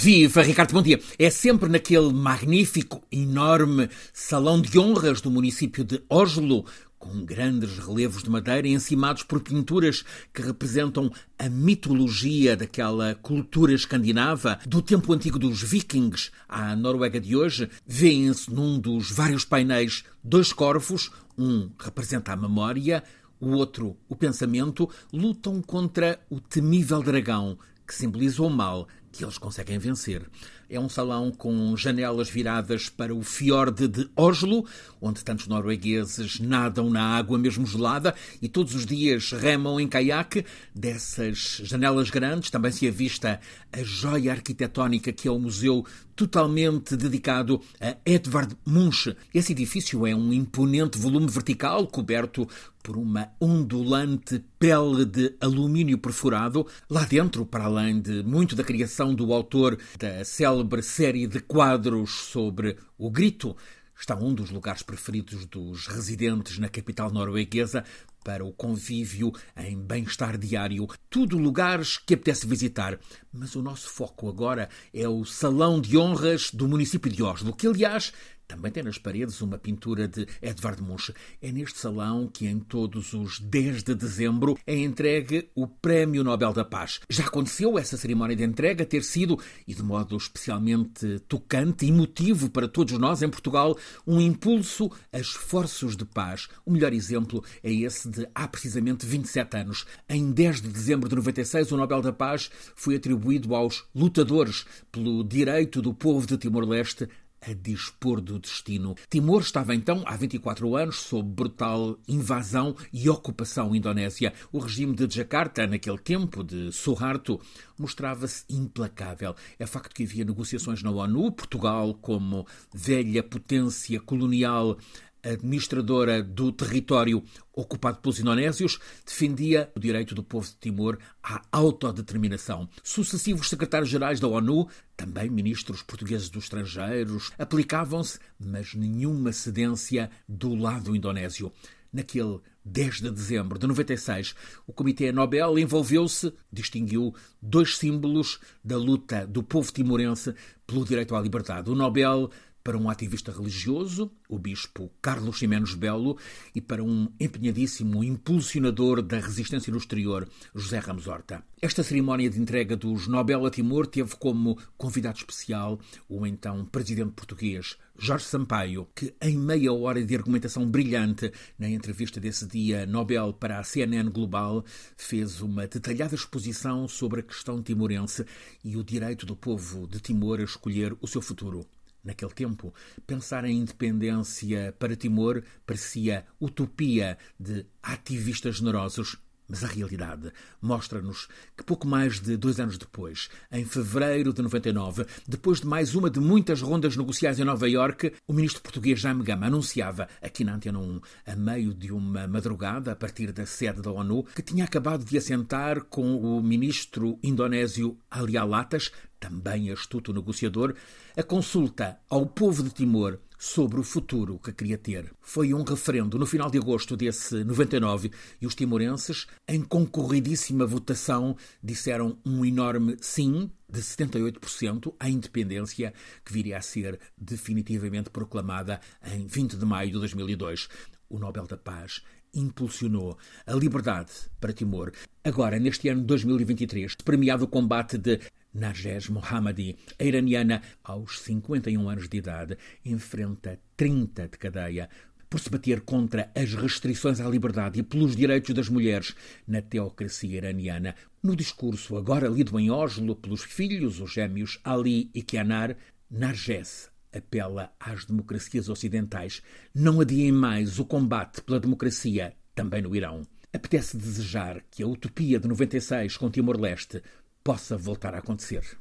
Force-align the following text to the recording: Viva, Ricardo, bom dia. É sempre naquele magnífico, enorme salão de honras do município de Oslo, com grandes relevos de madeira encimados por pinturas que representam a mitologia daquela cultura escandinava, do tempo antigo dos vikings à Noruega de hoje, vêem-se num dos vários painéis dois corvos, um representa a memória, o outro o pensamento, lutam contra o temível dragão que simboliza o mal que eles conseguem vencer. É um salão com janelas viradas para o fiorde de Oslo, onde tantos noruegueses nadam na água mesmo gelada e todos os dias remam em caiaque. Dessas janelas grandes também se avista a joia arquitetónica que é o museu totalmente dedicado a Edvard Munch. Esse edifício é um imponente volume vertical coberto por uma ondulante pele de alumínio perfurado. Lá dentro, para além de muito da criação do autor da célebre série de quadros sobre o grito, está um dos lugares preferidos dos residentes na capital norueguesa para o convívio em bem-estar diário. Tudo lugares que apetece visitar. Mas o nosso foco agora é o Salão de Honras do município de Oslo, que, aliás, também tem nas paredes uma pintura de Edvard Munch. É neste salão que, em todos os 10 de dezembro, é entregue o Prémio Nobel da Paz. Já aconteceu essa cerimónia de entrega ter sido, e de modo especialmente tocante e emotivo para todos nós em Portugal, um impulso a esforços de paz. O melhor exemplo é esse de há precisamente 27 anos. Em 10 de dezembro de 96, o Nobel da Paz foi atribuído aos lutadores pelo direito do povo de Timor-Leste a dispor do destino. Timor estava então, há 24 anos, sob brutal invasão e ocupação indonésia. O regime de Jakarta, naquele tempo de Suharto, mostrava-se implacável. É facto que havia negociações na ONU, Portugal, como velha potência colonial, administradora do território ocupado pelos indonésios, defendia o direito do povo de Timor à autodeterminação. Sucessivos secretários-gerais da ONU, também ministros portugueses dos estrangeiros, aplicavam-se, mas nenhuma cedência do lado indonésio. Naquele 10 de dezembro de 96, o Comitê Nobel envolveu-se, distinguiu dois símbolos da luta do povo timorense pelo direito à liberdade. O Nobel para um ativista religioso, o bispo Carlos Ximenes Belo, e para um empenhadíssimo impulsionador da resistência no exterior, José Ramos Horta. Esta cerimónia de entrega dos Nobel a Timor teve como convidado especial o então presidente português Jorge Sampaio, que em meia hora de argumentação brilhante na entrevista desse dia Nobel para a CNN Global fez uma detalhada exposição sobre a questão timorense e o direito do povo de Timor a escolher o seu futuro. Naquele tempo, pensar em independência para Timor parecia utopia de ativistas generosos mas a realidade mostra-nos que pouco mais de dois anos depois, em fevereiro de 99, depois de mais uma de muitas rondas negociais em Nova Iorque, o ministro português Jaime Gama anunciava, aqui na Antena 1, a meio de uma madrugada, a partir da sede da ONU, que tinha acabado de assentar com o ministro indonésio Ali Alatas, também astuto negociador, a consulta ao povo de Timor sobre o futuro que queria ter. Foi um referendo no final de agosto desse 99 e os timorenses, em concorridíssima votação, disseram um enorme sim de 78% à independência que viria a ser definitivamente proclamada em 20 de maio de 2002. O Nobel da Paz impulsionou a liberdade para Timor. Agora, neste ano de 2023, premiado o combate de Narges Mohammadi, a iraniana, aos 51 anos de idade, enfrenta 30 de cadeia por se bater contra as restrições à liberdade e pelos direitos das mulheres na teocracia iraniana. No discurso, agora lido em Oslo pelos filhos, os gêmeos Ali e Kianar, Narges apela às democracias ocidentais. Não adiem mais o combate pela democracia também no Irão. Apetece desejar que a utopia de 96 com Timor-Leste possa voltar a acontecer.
Viva, 0.00 0.42
Ricardo, 0.42 0.74
bom 0.74 0.80
dia. 0.80 1.00
É 1.18 1.28
sempre 1.28 1.68
naquele 1.68 2.12
magnífico, 2.12 3.02
enorme 3.10 3.90
salão 4.12 4.62
de 4.62 4.78
honras 4.78 5.20
do 5.20 5.28
município 5.28 5.82
de 5.82 6.00
Oslo, 6.08 6.64
com 7.00 7.24
grandes 7.24 7.78
relevos 7.78 8.22
de 8.22 8.30
madeira 8.30 8.68
encimados 8.68 9.24
por 9.24 9.40
pinturas 9.40 10.04
que 10.32 10.40
representam 10.40 11.10
a 11.36 11.48
mitologia 11.48 12.56
daquela 12.56 13.16
cultura 13.16 13.72
escandinava, 13.72 14.60
do 14.64 14.80
tempo 14.80 15.12
antigo 15.12 15.36
dos 15.36 15.64
vikings 15.64 16.30
à 16.48 16.76
Noruega 16.76 17.20
de 17.20 17.34
hoje, 17.34 17.68
vêem-se 17.84 18.54
num 18.54 18.78
dos 18.78 19.10
vários 19.10 19.44
painéis 19.44 20.04
dois 20.22 20.52
corvos, 20.52 21.10
um 21.36 21.70
representa 21.76 22.32
a 22.32 22.36
memória, 22.36 23.02
o 23.40 23.48
outro 23.48 23.96
o 24.08 24.14
pensamento, 24.14 24.88
lutam 25.12 25.60
contra 25.60 26.20
o 26.30 26.38
temível 26.38 27.02
dragão 27.02 27.58
que 27.88 27.94
simboliza 27.94 28.42
o 28.42 28.50
mal 28.50 28.86
que 29.12 29.24
eles 29.24 29.38
conseguem 29.38 29.78
vencer. 29.78 30.28
É 30.70 30.78
um 30.78 30.88
salão 30.88 31.30
com 31.30 31.74
janelas 31.78 32.28
viradas 32.28 32.90
para 32.90 33.14
o 33.14 33.22
fiorde 33.22 33.88
de 33.88 34.06
Oslo, 34.14 34.66
onde 35.00 35.24
tantos 35.24 35.46
noruegueses 35.46 36.38
nadam 36.40 36.90
na 36.90 37.02
água 37.16 37.38
mesmo 37.38 37.64
gelada 37.64 38.14
e 38.42 38.50
todos 38.50 38.74
os 38.74 38.84
dias 38.84 39.32
remam 39.32 39.80
em 39.80 39.88
caiaque. 39.88 40.44
Dessas 40.74 41.62
janelas 41.64 42.10
grandes 42.10 42.50
também 42.50 42.70
se 42.70 42.86
avista 42.86 43.40
a 43.72 43.82
joia 43.82 44.32
arquitetónica 44.32 45.10
que 45.10 45.26
é 45.26 45.30
o 45.30 45.38
museu 45.38 45.86
totalmente 46.14 46.96
dedicado 46.96 47.62
a 47.80 47.96
Edvard 48.04 48.54
Munch. 48.66 49.16
Esse 49.32 49.52
edifício 49.52 50.06
é 50.06 50.14
um 50.14 50.32
imponente 50.32 50.98
volume 50.98 51.28
vertical 51.28 51.86
coberto 51.86 52.46
por 52.82 52.96
uma 52.96 53.30
ondulante 53.40 54.42
pele 54.58 55.04
de 55.04 55.36
alumínio 55.40 55.98
perfurado. 55.98 56.66
Lá 56.90 57.04
dentro, 57.04 57.44
para 57.46 57.64
além 57.64 58.00
de 58.00 58.22
muito 58.24 58.56
da 58.56 58.64
criação 58.64 59.14
do 59.14 59.32
autor 59.32 59.78
da 59.98 60.24
célebre 60.58 60.82
série 60.82 61.26
de 61.28 61.38
quadros 61.38 62.10
sobre 62.10 62.76
o 62.98 63.08
grito, 63.08 63.56
está 63.96 64.16
um 64.16 64.34
dos 64.34 64.50
lugares 64.50 64.82
preferidos 64.82 65.46
dos 65.46 65.86
residentes 65.86 66.58
na 66.58 66.68
capital 66.68 67.12
norueguesa 67.12 67.84
para 68.24 68.44
o 68.44 68.52
convívio 68.52 69.32
em 69.56 69.80
bem-estar 69.80 70.36
diário. 70.36 70.88
Tudo 71.08 71.38
lugares 71.38 71.96
que 71.96 72.14
apetece 72.14 72.44
visitar. 72.44 72.98
Mas 73.32 73.54
o 73.54 73.62
nosso 73.62 73.88
foco 73.88 74.28
agora 74.28 74.68
é 74.92 75.08
o 75.08 75.24
Salão 75.24 75.80
de 75.80 75.96
Honras 75.96 76.50
do 76.50 76.66
município 76.66 77.10
de 77.10 77.22
Oslo, 77.22 77.54
que, 77.54 77.68
aliás, 77.68 78.12
também 78.48 78.72
tem 78.72 78.82
nas 78.82 78.96
paredes 78.96 79.42
uma 79.42 79.58
pintura 79.58 80.08
de 80.08 80.26
Edvard 80.40 80.82
Munch. 80.82 81.12
É 81.40 81.52
neste 81.52 81.78
salão 81.78 82.26
que, 82.26 82.46
em 82.46 82.58
todos 82.58 83.12
os 83.12 83.38
10 83.38 83.82
de 83.82 83.94
dezembro, 83.94 84.58
é 84.66 84.74
entregue 84.74 85.50
o 85.54 85.66
Prémio 85.66 86.24
Nobel 86.24 86.54
da 86.54 86.64
Paz. 86.64 86.98
Já 87.10 87.26
aconteceu 87.26 87.78
essa 87.78 87.98
cerimónia 87.98 88.34
de 88.34 88.42
entrega 88.42 88.86
ter 88.86 89.04
sido, 89.04 89.38
e 89.66 89.74
de 89.74 89.82
modo 89.82 90.16
especialmente 90.16 91.18
tocante 91.28 91.84
e 91.84 91.90
emotivo 91.90 92.48
para 92.48 92.66
todos 92.66 92.98
nós 92.98 93.20
em 93.20 93.28
Portugal, 93.28 93.76
um 94.06 94.18
impulso 94.18 94.90
a 95.12 95.18
esforços 95.18 95.94
de 95.94 96.06
paz. 96.06 96.48
O 96.64 96.72
melhor 96.72 96.94
exemplo 96.94 97.44
é 97.62 97.70
esse 97.70 98.08
de 98.08 98.26
há 98.34 98.48
precisamente 98.48 99.04
27 99.04 99.58
anos. 99.58 99.84
Em 100.08 100.32
10 100.32 100.62
de 100.62 100.68
dezembro 100.68 101.06
de 101.06 101.16
96, 101.16 101.70
o 101.70 101.76
Nobel 101.76 102.00
da 102.00 102.14
Paz 102.14 102.50
foi 102.74 102.96
atribuído 102.96 103.54
aos 103.54 103.84
lutadores 103.94 104.64
pelo 104.90 105.22
direito 105.22 105.82
do 105.82 105.92
povo 105.92 106.26
de 106.26 106.38
Timor-Leste 106.38 107.08
a 107.48 107.54
dispor 107.54 108.20
do 108.20 108.38
destino. 108.38 108.94
Timor 109.08 109.40
estava 109.40 109.74
então, 109.74 110.02
há 110.06 110.16
24 110.16 110.76
anos, 110.76 110.96
sob 110.96 111.28
brutal 111.28 111.98
invasão 112.06 112.76
e 112.92 113.08
ocupação 113.08 113.74
indonésia. 113.74 114.32
O 114.52 114.58
regime 114.58 114.94
de 114.94 115.08
Jakarta, 115.14 115.66
naquele 115.66 115.98
tempo 115.98 116.44
de 116.44 116.70
Suharto, 116.72 117.40
mostrava-se 117.78 118.44
implacável. 118.50 119.34
É 119.58 119.66
facto 119.66 119.94
que 119.94 120.02
havia 120.02 120.24
negociações 120.24 120.82
na 120.82 120.90
ONU, 120.90 121.32
Portugal, 121.32 121.94
como 121.94 122.46
velha 122.74 123.22
potência 123.22 124.00
colonial, 124.00 124.76
administradora 125.22 126.22
do 126.22 126.52
território 126.52 127.22
ocupado 127.52 127.98
pelos 127.98 128.20
indonésios, 128.20 128.78
defendia 129.04 129.70
o 129.74 129.80
direito 129.80 130.14
do 130.14 130.22
povo 130.22 130.46
de 130.46 130.56
Timor 130.56 130.98
à 131.22 131.42
autodeterminação. 131.50 132.68
Sucessivos 132.82 133.48
secretários-gerais 133.48 134.20
da 134.20 134.28
ONU, 134.28 134.68
também 134.96 135.28
ministros 135.28 135.82
portugueses 135.82 136.28
dos 136.28 136.44
estrangeiros, 136.44 137.32
aplicavam-se, 137.38 138.18
mas 138.38 138.74
nenhuma 138.74 139.32
cedência 139.32 140.10
do 140.28 140.54
lado 140.54 140.94
indonésio. 140.94 141.52
Naquele 141.92 142.40
10 142.64 143.00
de 143.00 143.10
dezembro 143.10 143.58
de 143.58 143.66
96, 143.66 144.34
o 144.66 144.72
Comitê 144.72 145.10
Nobel 145.10 145.58
envolveu-se, 145.58 146.32
distinguiu 146.52 147.14
dois 147.40 147.78
símbolos 147.78 148.38
da 148.62 148.76
luta 148.76 149.26
do 149.26 149.42
povo 149.42 149.72
timorense 149.72 150.34
pelo 150.66 150.84
direito 150.84 151.16
à 151.16 151.20
liberdade. 151.20 151.70
O 151.70 151.74
Nobel 151.74 152.30
para 152.68 152.76
um 152.76 152.90
ativista 152.90 153.32
religioso, 153.32 154.12
o 154.28 154.38
bispo 154.38 154.90
Carlos 155.00 155.38
Ximenes 155.38 155.72
Belo, 155.72 156.18
e 156.54 156.60
para 156.60 156.84
um 156.84 157.10
empenhadíssimo 157.18 158.04
impulsionador 158.04 159.00
da 159.00 159.18
resistência 159.18 159.70
no 159.70 159.78
exterior, 159.78 160.28
José 160.54 160.78
Ramos 160.78 161.06
Horta. 161.06 161.42
Esta 161.62 161.82
cerimónia 161.82 162.28
de 162.28 162.38
entrega 162.38 162.76
dos 162.76 163.08
Nobel 163.08 163.46
a 163.46 163.50
Timor 163.50 163.86
teve 163.86 164.14
como 164.16 164.58
convidado 164.76 165.16
especial 165.16 165.80
o 166.10 166.26
então 166.26 166.62
presidente 166.66 167.12
português 167.12 167.78
Jorge 167.98 168.26
Sampaio, 168.26 168.86
que 168.94 169.14
em 169.22 169.38
meia 169.38 169.72
hora 169.72 170.04
de 170.04 170.14
argumentação 170.14 170.70
brilhante 170.70 171.32
na 171.58 171.70
entrevista 171.70 172.20
desse 172.20 172.46
dia 172.46 172.84
Nobel 172.84 173.32
para 173.32 173.58
a 173.58 173.64
CNN 173.64 174.10
Global 174.10 174.62
fez 174.94 175.40
uma 175.40 175.66
detalhada 175.66 176.14
exposição 176.14 176.86
sobre 176.86 177.20
a 177.20 177.22
questão 177.24 177.62
timorense 177.62 178.26
e 178.62 178.76
o 178.76 178.84
direito 178.84 179.24
do 179.24 179.34
povo 179.34 179.88
de 179.88 180.00
Timor 180.00 180.38
a 180.38 180.44
escolher 180.44 180.94
o 181.00 181.08
seu 181.08 181.22
futuro. 181.22 181.66
Naquele 182.02 182.32
tempo, 182.32 182.72
pensar 183.06 183.44
em 183.44 183.58
independência 183.58 184.74
para 184.78 184.96
Timor 184.96 185.42
parecia 185.66 186.24
utopia 186.40 187.18
de 187.38 187.66
ativistas 187.82 188.56
generosos 188.56 189.18
mas 189.48 189.64
a 189.64 189.66
realidade 189.66 190.30
mostra-nos 190.60 191.26
que 191.56 191.64
pouco 191.64 191.88
mais 191.88 192.20
de 192.20 192.36
dois 192.36 192.60
anos 192.60 192.76
depois, 192.76 193.30
em 193.50 193.64
fevereiro 193.64 194.32
de 194.32 194.42
99, 194.42 195.06
depois 195.26 195.60
de 195.60 195.66
mais 195.66 195.94
uma 195.94 196.10
de 196.10 196.20
muitas 196.20 196.60
rondas 196.60 196.96
negociais 196.96 197.40
em 197.40 197.44
Nova 197.44 197.68
Iorque, 197.68 198.12
o 198.26 198.32
ministro 198.34 198.62
português 198.62 199.00
Jaime 199.00 199.22
Gama 199.22 199.46
anunciava, 199.46 200.06
aqui 200.20 200.44
na 200.44 200.54
Antena 200.54 200.78
1, 200.78 201.00
a 201.26 201.36
meio 201.36 201.72
de 201.72 201.90
uma 201.90 202.28
madrugada, 202.28 202.92
a 202.92 202.96
partir 202.96 203.32
da 203.32 203.46
sede 203.46 203.80
da 203.80 203.90
ONU, 203.90 204.24
que 204.34 204.42
tinha 204.42 204.64
acabado 204.64 205.04
de 205.04 205.16
assentar 205.16 205.82
com 205.84 206.16
o 206.16 206.42
ministro 206.42 207.18
indonésio 207.22 207.98
Ali 208.10 208.36
Alatas, 208.36 208.92
também 209.18 209.70
astuto 209.70 210.12
negociador, 210.12 210.74
a 211.16 211.22
consulta 211.22 211.98
ao 212.08 212.26
povo 212.26 212.62
de 212.62 212.70
Timor 212.70 213.18
sobre 213.38 213.78
o 213.78 213.84
futuro 213.84 214.38
que 214.38 214.52
queria 214.52 214.76
ter. 214.76 215.12
Foi 215.20 215.54
um 215.54 215.62
referendo 215.62 216.18
no 216.18 216.26
final 216.26 216.50
de 216.50 216.58
agosto 216.58 216.96
desse 216.96 217.44
99 217.44 218.10
e 218.40 218.46
os 218.46 218.54
timorenses, 218.54 219.26
em 219.46 219.62
concorridíssima 219.62 220.66
votação, 220.66 221.36
disseram 221.62 222.18
um 222.26 222.44
enorme 222.44 222.96
sim 223.00 223.50
de 223.70 223.80
78% 223.80 224.94
à 224.98 225.08
independência 225.08 225.94
que 226.24 226.32
viria 226.32 226.58
a 226.58 226.62
ser 226.62 226.98
definitivamente 227.16 228.10
proclamada 228.10 228.80
em 229.04 229.26
20 229.26 229.56
de 229.56 229.64
maio 229.64 229.92
de 229.92 229.98
2002. 229.98 230.68
O 231.08 231.18
Nobel 231.18 231.46
da 231.46 231.56
Paz 231.56 232.02
impulsionou 232.34 233.16
a 233.46 233.52
liberdade 233.54 234.12
para 234.40 234.52
Timor. 234.52 234.92
Agora, 235.24 235.58
neste 235.58 235.88
ano 235.88 236.00
de 236.00 236.06
2023, 236.06 236.96
premiado 237.04 237.44
o 237.44 237.48
combate 237.48 237.96
de 237.96 238.20
Narges 238.58 239.08
Mohammadi, 239.08 239.76
a 239.98 240.04
iraniana, 240.04 240.62
aos 240.82 241.20
51 241.20 241.88
anos 241.88 242.08
de 242.08 242.18
idade, 242.18 242.58
enfrenta 242.84 243.58
30 243.76 244.28
de 244.28 244.38
cadeia 244.38 244.88
por 245.30 245.40
se 245.40 245.50
bater 245.50 245.82
contra 245.82 246.30
as 246.34 246.54
restrições 246.54 247.20
à 247.20 247.28
liberdade 247.28 247.80
e 247.80 247.82
pelos 247.82 248.16
direitos 248.16 248.54
das 248.54 248.68
mulheres 248.68 249.14
na 249.46 249.60
teocracia 249.60 250.36
iraniana. 250.36 250.94
No 251.22 251.36
discurso, 251.36 251.96
agora 251.96 252.28
lido 252.28 252.58
em 252.58 252.70
Oslo 252.70 253.14
pelos 253.14 253.42
filhos, 253.42 254.00
os 254.00 254.12
gêmeos 254.12 254.58
Ali 254.64 255.10
e 255.14 255.22
Kianar, 255.22 255.76
Narges 256.10 256.90
apela 257.12 257.72
às 257.78 258.04
democracias 258.04 258.68
ocidentais. 258.68 259.42
Não 259.74 260.00
adiem 260.00 260.32
mais 260.32 260.78
o 260.78 260.84
combate 260.84 261.42
pela 261.42 261.60
democracia 261.60 262.34
também 262.54 262.82
no 262.82 262.94
Irão. 262.94 263.22
Apetece 263.52 263.96
desejar 263.96 264.62
que 264.70 264.82
a 264.82 264.86
utopia 264.86 265.40
de 265.40 265.48
96 265.48 266.16
com 266.16 266.30
Timor-Leste 266.30 267.02
possa 267.42 267.76
voltar 267.76 268.14
a 268.14 268.18
acontecer. 268.18 268.78